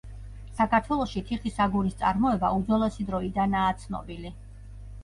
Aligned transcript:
საქართველოში 0.61 1.21
თიხის 1.27 1.59
აგურის 1.67 1.99
წარმოება 2.01 2.53
უძველესი 2.59 3.07
დროიდანაა 3.13 3.79
ცნობილი. 3.87 4.35